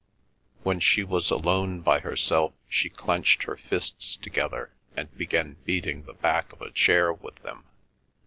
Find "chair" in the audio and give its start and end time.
6.71-7.13